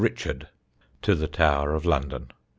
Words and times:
Richard," 0.01 0.47
to 1.03 1.13
the 1.13 1.27
Tower 1.27 1.75
of 1.75 1.85
London. 1.85 2.31